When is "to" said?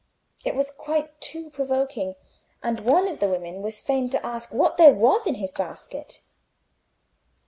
4.09-4.25